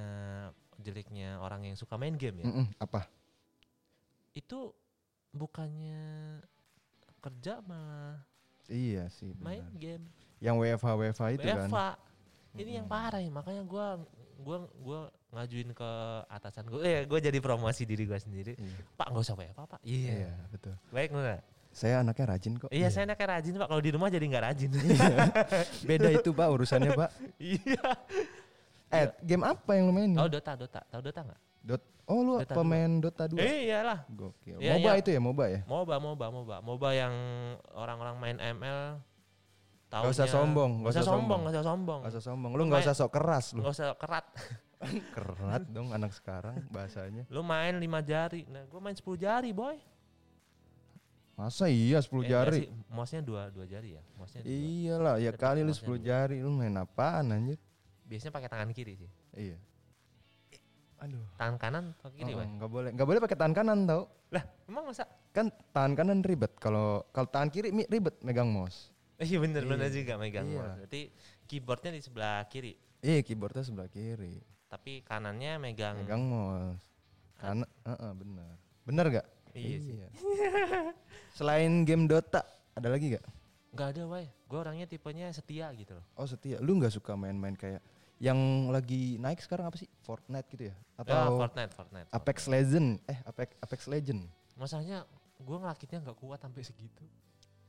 [0.78, 2.46] jeleknya orang yang suka main game ya.
[2.46, 3.06] Mm-mm, apa?
[4.34, 4.74] Itu
[5.30, 6.04] bukannya
[7.22, 8.20] kerja malah
[8.68, 9.80] Iya sih main benar.
[9.80, 10.04] game.
[10.40, 11.68] Yang WFH WFH itu kan.
[11.68, 11.90] WFA.
[12.54, 13.98] Ini yang parah ya, makanya gua
[14.40, 15.00] gua gua
[15.34, 15.90] ngajuin ke
[16.30, 18.54] atasan gue, eh gue jadi promosi diri gue sendiri.
[18.54, 18.78] Iya.
[18.94, 19.80] Pak nggak usah WFA pak.
[19.82, 20.30] Iya.
[20.30, 20.74] Iya, betul.
[20.94, 21.42] Baik nggak?
[21.74, 22.70] Saya anaknya rajin kok.
[22.70, 23.66] Iya, saya anaknya rajin pak.
[23.66, 24.70] Kalau di rumah jadi nggak rajin.
[25.90, 27.10] Beda itu, Pak, urusannya, Pak.
[27.42, 27.86] iya.
[28.94, 30.14] Eh, game apa yang lu mainin?
[30.14, 30.86] Oh Dota, Dota.
[30.86, 31.40] Tahu Dota nggak?
[31.64, 31.82] Dot.
[32.04, 33.40] Oh, lu Dota pemain Dota 2.
[33.40, 34.04] Eh iyalah.
[34.12, 34.60] Gokil.
[34.60, 35.00] Iya, MOBA iya.
[35.00, 35.60] itu ya, MOBA ya?
[35.64, 36.56] MOBA, MOBA, MOBA.
[36.60, 37.14] MOBA yang
[37.72, 39.00] orang-orang main ML
[39.94, 42.00] Gak usah sombong, Gak usah sombong, gak usah sombong.
[42.02, 42.52] Gak usah sombong.
[42.58, 43.62] Lu gak usah sok keras lu.
[43.62, 44.26] Gak usah kerat.
[45.16, 47.24] Kerat dong anak sekarang bahasanya.
[47.32, 48.44] Lu main lima jari.
[48.52, 49.80] Nah, gue main 10 jari, boy.
[51.40, 52.60] Masa iya 10 Eh, jari?
[52.62, 54.02] sih, Mouse-nya dua, dua jari ya.
[54.20, 54.44] Mouse-nya.
[54.44, 56.04] Iyalah, ya kali lu mouse-nya 10 dua.
[56.04, 56.36] jari.
[56.44, 57.56] Lu main apaan anjir?
[58.04, 59.10] Biasanya pakai tangan kiri sih.
[59.32, 59.56] Iya.
[60.98, 61.24] Aduh.
[61.34, 62.46] Tangan kanan pakai kiri, Oh, boy.
[62.46, 64.02] nggak boleh, nggak boleh pakai tangan kanan tau?
[64.30, 65.04] Lah, emang masa?
[65.30, 66.52] Kan tangan kanan ribet.
[66.56, 68.94] Kalau kalau tangan kiri mi- ribet megang mouse.
[69.16, 69.94] Iya bener, bener Iya.
[69.94, 70.58] juga megang Iya.
[70.58, 70.76] mouse.
[70.80, 71.02] Berarti
[71.44, 72.72] keyboardnya di sebelah kiri.
[72.98, 74.40] Iya, keyboardnya sebelah kiri.
[74.66, 75.98] Tapi kanannya megang.
[75.98, 76.82] Megang mouse.
[77.36, 78.54] Kanan, heeh, bener.
[78.82, 79.26] Bener gak?
[79.52, 79.94] Iya sih.
[81.36, 83.24] Selain game Dota, ada lagi gak?
[83.72, 84.26] Gak ada, boy.
[84.44, 86.04] Gue orangnya tipenya setia gitu loh.
[86.14, 86.58] Oh setia.
[86.58, 87.82] Lu nggak suka main-main kayak
[88.22, 88.38] yang
[88.70, 89.90] lagi naik sekarang apa sih?
[90.06, 90.74] Fortnite gitu ya?
[90.74, 92.08] Ya, Atau Fortnite, Fortnite.
[92.10, 92.88] Apex Legend?
[93.10, 94.20] Eh, Apex Apex Legend.
[94.54, 95.02] Masalahnya
[95.38, 97.04] gue ngerakitnya nggak kuat sampai segitu.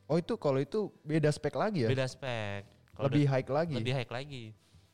[0.05, 1.89] Oh itu kalau itu beda spek lagi ya?
[1.89, 2.69] Beda spek.
[2.93, 3.73] Kalau Lebih high lagi.
[3.75, 4.45] lebih high lagi.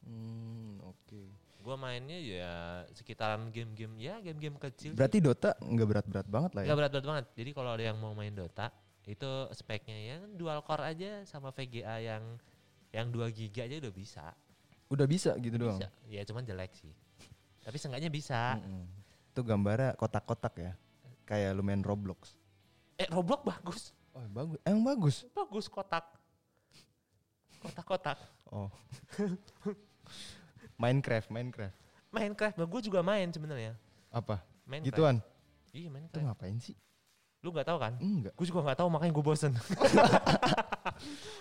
[0.02, 1.22] Hmm, oke.
[1.62, 2.54] Gua mainnya ya
[2.98, 4.96] sekitaran game-game ya game-game kecil.
[4.96, 4.98] sih.
[4.98, 6.68] Berarti Dota nggak berat-berat banget lah ya?
[6.72, 7.26] Nggak berat-berat banget.
[7.38, 8.74] Jadi kalau ada yang mau main Dota,
[9.06, 12.24] itu speknya ya dual core aja sama VGA yang
[12.92, 14.26] yang 2 giga aja udah bisa.
[14.92, 15.80] Udah bisa gitu doang.
[15.80, 15.88] Bisa.
[16.12, 16.92] Ya cuman jelek sih.
[17.64, 18.60] Tapi seenggaknya bisa.
[18.60, 18.84] Mm-mm.
[19.32, 20.74] Itu gambarnya kotak-kotak ya.
[21.24, 22.36] Kayak lu main Roblox.
[23.00, 23.82] Eh Roblox bagus.
[24.12, 24.60] Oh, bagus.
[24.68, 25.24] Emang bagus.
[25.32, 26.04] Bagus kotak.
[27.64, 28.20] Kotak-kotak.
[28.52, 28.68] Oh.
[30.76, 31.78] Minecraft, Minecraft.
[32.12, 33.80] Minecraft, gue juga main sebenarnya.
[34.12, 34.44] Apa?
[34.68, 34.92] Minecraft.
[34.92, 35.16] Gituan.
[35.72, 36.26] Iya Itu Minecraft.
[36.28, 36.76] ngapain sih?
[37.42, 37.94] Lu nggak tahu kan?
[37.98, 38.34] Enggak.
[38.38, 39.52] Gue juga nggak tahu makanya gue bosen.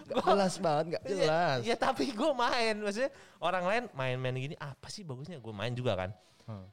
[0.08, 1.58] Gak jelas banget, gak jelas.
[1.60, 5.36] ya tapi gue main, maksudnya orang lain main-main gini apa sih bagusnya?
[5.36, 6.10] Gue main juga kan.
[6.48, 6.64] Hmm.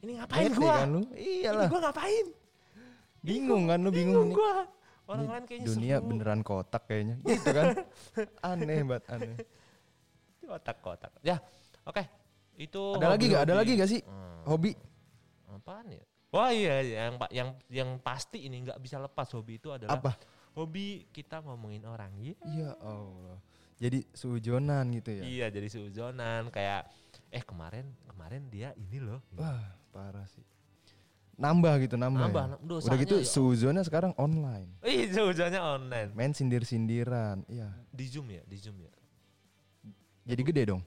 [0.00, 0.64] Ini ngapain gue?
[0.64, 1.02] kan lu?
[1.12, 1.68] Ini Iyalah.
[1.68, 2.26] gue ngapain?
[3.20, 4.54] Bingung kan lu bingung, Bingung gue.
[5.08, 6.06] Orang Ini lain kayaknya dunia seru.
[6.08, 7.16] beneran kotak kayaknya.
[7.20, 7.66] Gitu kan.
[8.52, 9.36] aneh banget aneh.
[10.40, 11.12] Kotak-kotak.
[11.20, 11.36] Ya,
[11.84, 12.00] oke.
[12.56, 13.42] Itu Ada lagi gak?
[13.44, 14.00] Ada lagi gak sih?
[14.04, 14.72] Hmm, Hobi?
[15.48, 16.04] apaan ya?
[16.28, 20.12] Wah iya, yang pa- yang yang pasti ini nggak bisa lepas hobi itu adalah Apa?
[20.52, 22.12] hobi kita ngomongin orang.
[22.20, 22.36] Iya.
[22.44, 23.40] Ya Allah.
[23.78, 25.22] Jadi sujonan gitu ya.
[25.24, 26.84] Iya, jadi sujonan kayak
[27.32, 29.24] eh kemarin kemarin dia ini loh.
[29.38, 30.44] Wah, parah sih.
[31.38, 32.28] Nambah gitu, nambah.
[32.28, 32.50] Nambah, ya?
[32.50, 33.86] nam- Udah dosanya gitu ya.
[33.86, 34.68] sekarang online.
[34.82, 36.10] Ih, sujonnya online.
[36.12, 37.46] Main sindir-sindiran.
[37.46, 37.70] Iya.
[37.94, 38.90] Di Zoom ya, di Zoom ya.
[40.26, 40.82] Jadi gede dong.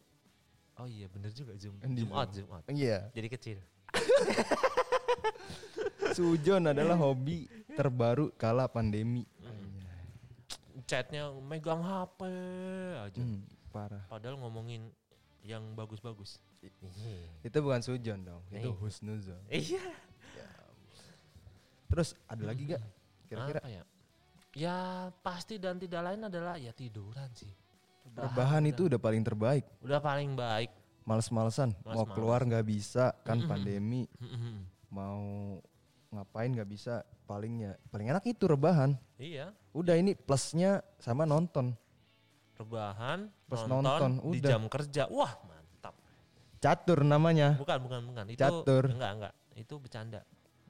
[0.77, 1.79] Oh iya, bener juga Zoom.
[1.79, 2.67] Zoom out, Zoom out.
[2.67, 3.07] Iya.
[3.15, 3.57] Jadi kecil.
[6.17, 9.23] Sujon adalah hobi terbaru kala pandemi.
[10.83, 12.19] Chatnya megang HP
[12.99, 13.21] aja.
[13.21, 14.03] Hmm, parah.
[14.11, 14.91] Padahal ngomongin
[15.41, 16.43] yang bagus-bagus.
[17.47, 18.43] Itu bukan sujon dong.
[18.51, 18.77] Itu Iya.
[18.77, 19.41] husnuzon.
[19.47, 19.83] Iya.
[21.87, 22.83] Terus ada lagi gak?
[23.27, 23.83] Kira-kira Apa ya?
[24.51, 24.77] Ya
[25.23, 27.51] pasti dan tidak lain adalah ya tiduran sih.
[28.11, 29.63] rebahan itu udah paling terbaik.
[29.79, 30.67] Udah paling baik.
[31.01, 32.11] Males-malesan, mau Males-males.
[32.11, 34.03] keluar nggak bisa kan pandemi.
[34.91, 35.57] Mau
[36.11, 37.01] ngapain nggak bisa.
[37.23, 38.99] Palingnya paling enak itu rebahan.
[39.15, 39.55] Iya.
[39.71, 41.71] Udah ini plusnya sama nonton.
[42.59, 44.49] Rebahan, Pas nonton, nonton, di udah.
[44.51, 45.03] jam kerja.
[45.09, 45.95] Wah mantap.
[46.59, 47.55] Catur namanya.
[47.55, 48.25] Bukan, bukan, bukan.
[48.29, 48.83] Itu Catur.
[48.91, 49.33] enggak, enggak.
[49.55, 50.19] Itu bercanda,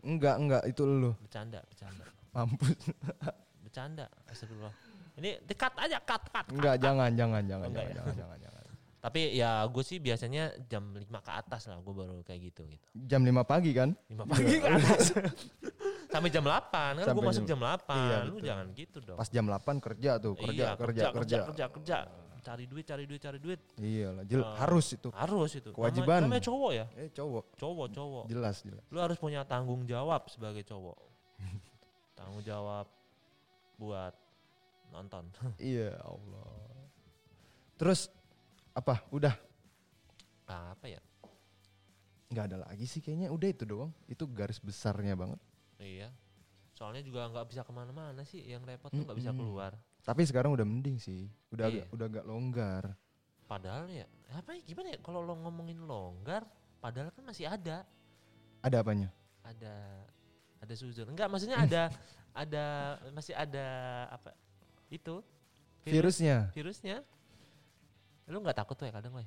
[0.01, 1.11] Enggak, enggak itu lu.
[1.19, 2.05] bercanda, bercanda.
[2.31, 2.77] Mampus.
[3.65, 4.05] Bercanda.
[4.29, 4.73] Astagfirullah.
[5.19, 6.45] Ini dekat aja, cut, cut.
[6.47, 6.55] cut.
[6.55, 7.97] enggak, jangan, jangan, jangan, Enggak jangan, ya?
[7.99, 8.60] jangan, jangan, jangan.
[9.01, 12.85] Tapi ya gue sih biasanya jam 5 ke atas lah gue baru kayak gitu gitu.
[12.93, 13.97] Jam 5 pagi kan?
[14.07, 15.05] 5 pagi ke atas.
[16.13, 17.97] Sampai jam 8 kan gue masuk jam- jam 8.
[17.97, 18.45] Iya, Lu betul.
[18.45, 19.17] jangan gitu dong.
[19.17, 21.37] Pas jam 8 kerja tuh, kerja, Iya, kerja, kerja.
[21.49, 21.97] kerja, kerja,
[22.41, 23.61] Cari duit, cari duit, cari duit.
[23.77, 24.57] Iyalah, jel- Ah.
[24.59, 25.13] harus itu.
[25.13, 25.69] Harus itu.
[25.69, 26.25] Kewajiban.
[26.25, 26.85] Namanya, namanya cowok ya.
[26.97, 28.23] Eh cowok, Cowok, cowok.
[28.27, 28.81] jelas, jelas.
[28.89, 30.97] Lu harus punya tanggung jawab sebagai cowok.
[32.17, 32.89] tanggung jawab
[33.77, 34.13] buat
[34.89, 35.29] nonton.
[35.57, 36.49] Iya Allah.
[37.77, 38.09] Terus
[38.71, 39.03] apa?
[39.11, 39.35] Udah
[40.47, 40.99] apa ya?
[42.31, 43.27] nggak ada lagi sih kayaknya.
[43.27, 43.91] Udah itu doang.
[44.07, 45.39] Itu garis besarnya banget.
[45.79, 46.07] Iya.
[46.79, 48.39] Soalnya juga nggak bisa ke mana-mana sih.
[48.39, 49.75] Yang repot tuh nggak bisa keluar.
[50.01, 51.27] Tapi sekarang udah mending sih.
[51.51, 51.83] Udah Iya.
[51.83, 52.83] agak, udah agak longgar.
[53.51, 56.47] Padahal ya, apa ya gimana ya kalau lo ngomongin longgar,
[56.79, 57.83] padahal kan masih ada,
[58.63, 59.11] Ada apanya?
[59.43, 59.75] ada,
[60.63, 61.11] ada suzon.
[61.11, 61.91] Enggak, maksudnya ada,
[62.47, 62.63] ada
[63.11, 63.65] masih ada
[64.07, 64.31] apa
[64.87, 65.19] itu
[65.83, 66.47] Virusnya.
[66.55, 67.03] virusnya.
[68.29, 69.25] Lu nggak takut tuh ya kadang lah.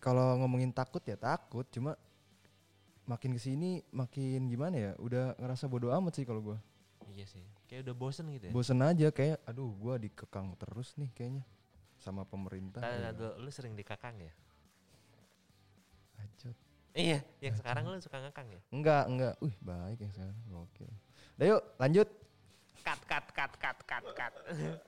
[0.00, 1.64] Kalau ngomongin takut ya takut.
[1.68, 1.96] Cuma
[3.04, 4.92] makin ke sini makin gimana ya?
[5.00, 6.58] Udah ngerasa bodoh amat sih kalau gua.
[7.10, 8.52] Iya sih, kayak udah bosen gitu ya.
[8.54, 11.42] Bosen aja kayak, aduh gua dikekang terus nih kayaknya
[11.98, 12.78] sama pemerintah.
[12.80, 13.10] Kan Ya.
[13.10, 14.30] ada- lu sering dikakang ya?
[16.14, 16.56] Bacot.
[16.94, 18.60] Iya, yang sekarang lu suka ngakang ya?
[18.70, 19.34] Enggak, enggak.
[19.42, 20.36] Wih, baik yang sekarang.
[20.50, 20.90] Gokil.
[21.38, 22.08] Udah yuk, lanjut.
[22.80, 24.32] Cut, cut, cut, cut, cut, cut.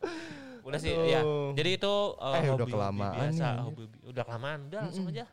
[0.67, 1.07] udah sih, Aduh.
[1.07, 1.21] ya.
[1.53, 3.63] Jadi itu uh, Eh, udah hobi-hobi kelamaan biasa, nih, anjir.
[3.63, 4.59] hobi, udah kelamaan.
[4.67, 5.25] Udah langsung aja,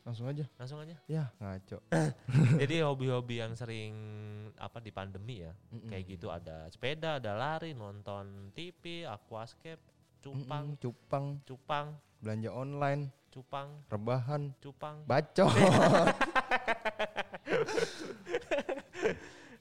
[0.00, 0.44] Langsung aja.
[0.56, 0.96] langsung aja.
[1.06, 1.78] Ya, ngaco.
[2.60, 3.94] Jadi hobi-hobi yang sering
[4.56, 5.86] apa di pandemi ya, Mm-mm.
[5.86, 9.78] kayak gitu ada sepeda, ada lari, nonton TV, aquascape,
[10.18, 11.86] cupang, Mm-mm, cupang, cupang,
[12.18, 14.96] belanja online, cupang, rebahan, cupang.
[15.06, 15.52] bacot.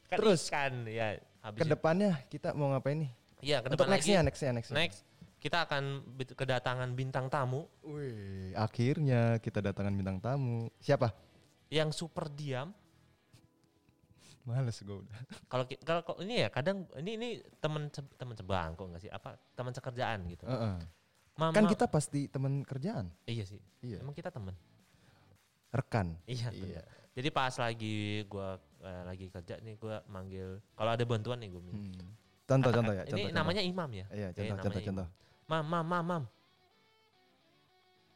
[0.10, 1.64] Kan Terus, ikan ya habis itu.
[1.66, 3.12] Ke depannya kita mau ngapain nih?
[3.40, 4.00] Iya, ke Untuk depan lagi.
[4.04, 4.76] nextnya, nextnya, nextnya.
[4.76, 5.00] Next,
[5.40, 5.84] kita akan
[6.36, 10.68] kedatangan bintang tamu Wih, akhirnya kita datangan bintang tamu.
[10.80, 11.12] Siapa?
[11.70, 12.74] yang super diam.
[14.42, 15.20] Males gue udah.
[15.52, 17.30] Kalau kalau ini ya kadang ini ini
[17.62, 19.12] teman teman sebangku enggak sih?
[19.14, 20.50] Apa teman sekerjaan gitu.
[20.50, 20.82] Heeh.
[21.38, 23.14] Mama, Kan kita pasti teman kerjaan.
[23.30, 23.62] iya sih.
[23.80, 24.02] Iya.
[24.02, 24.58] Emang kita teman.
[25.70, 26.18] Rekan.
[26.26, 26.50] Iya.
[26.50, 26.82] Iya.
[27.14, 31.62] Jadi pas lagi gua eh, lagi kerja nih gua manggil kalau ada bantuan nih gua
[31.62, 32.00] minta.
[32.00, 32.12] Hmm.
[32.46, 33.04] Contoh, Katakan- contoh ya.
[33.04, 34.06] Ini Contoh, namanya imam ya.
[34.06, 34.16] contoh.
[34.16, 34.88] Iya, Oke, contoh, namanya contoh, imam.
[34.90, 35.08] contoh.
[35.46, 36.24] Mam, mam, mam, mam.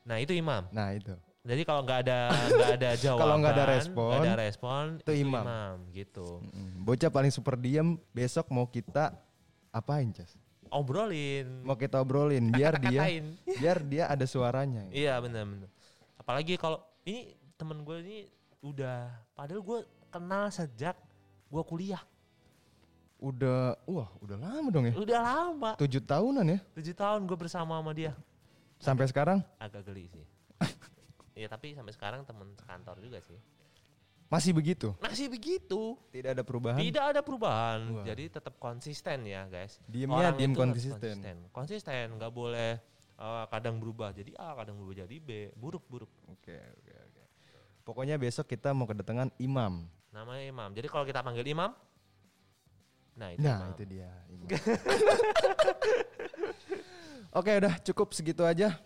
[0.03, 0.63] Nah itu imam.
[0.69, 1.13] Nah itu.
[1.43, 5.75] Jadi kalau nggak ada nggak ada jawaban, Kalau nggak ada respon, ada respon, itu imam.
[5.91, 6.27] gitu.
[6.41, 6.69] Mm-mm.
[6.81, 7.99] Bocah paling super diem.
[8.09, 9.11] Besok mau kita
[9.69, 10.39] apain, Cas?
[10.69, 13.05] Obrolin, Mau kita obrolin biar dia
[13.61, 14.89] biar dia ada suaranya.
[14.89, 15.69] Iya benar benar.
[16.15, 18.17] Apalagi kalau ini temen gue ini
[18.59, 19.79] udah, padahal gue
[20.13, 20.93] kenal sejak
[21.49, 22.01] gue kuliah.
[23.17, 24.93] Udah, wah, udah lama dong ya.
[24.93, 26.59] Udah lama, Tujuh tahunan ya.
[26.75, 28.11] tujuh tahun gue bersama sama dia.
[28.77, 30.25] Sampai sekarang Agak geli sih.
[31.33, 33.39] Iya tapi sampai sekarang temen sekantor juga sih.
[34.29, 34.93] masih begitu.
[35.01, 35.97] Masih begitu.
[36.13, 36.77] Tidak ada perubahan.
[36.77, 37.79] Tidak ada perubahan.
[37.89, 38.05] Wah.
[38.05, 39.81] Jadi tetap konsisten ya guys.
[39.85, 40.93] Diemnya Orang diem konsisten.
[40.93, 42.05] Konsisten, konsisten.
[42.17, 42.77] nggak boleh
[43.13, 45.29] eh, kadang berubah jadi A, kadang berubah jadi B.
[45.53, 46.09] Buruk buruk.
[46.29, 47.21] Oke, oke, oke.
[47.81, 49.85] Pokoknya besok kita mau kedatangan imam.
[50.13, 50.69] Namanya imam.
[50.71, 51.73] Jadi kalau kita panggil imam,
[53.17, 53.69] nah itu Nah, imam.
[53.73, 54.09] itu dia.
[54.29, 54.47] imam.
[57.33, 58.77] Oke, udah cukup segitu aja.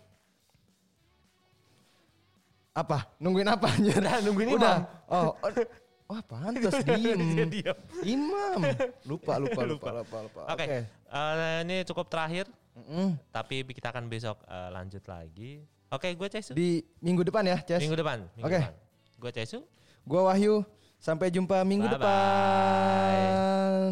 [2.72, 3.04] Apa?
[3.20, 4.00] Nungguin apa anjir?
[4.00, 4.76] Udah, nungguin Udah.
[5.04, 5.50] Oh, oh,
[6.08, 7.20] wah pantas diem.
[7.36, 7.76] Dia diam.
[8.06, 8.60] Imam.
[9.10, 10.40] Lupa, lupa, lupa, lupa, lupa.
[10.48, 12.48] Oke, eh, ini cukup terakhir.
[12.72, 13.18] Mm-mm.
[13.28, 15.60] Tapi kita akan besok eh, lanjut lagi.
[15.92, 16.52] Oke, gue Cesu.
[16.56, 17.84] Di minggu depan ya, Ces.
[17.84, 18.24] Minggu depan.
[18.40, 18.60] Oke.
[18.60, 18.72] depan.
[19.18, 19.60] Gue Cesu.
[20.08, 20.64] Gua Wahyu.
[20.98, 21.98] Sampai jumpa minggu Bye-bye.
[21.98, 23.90] depan.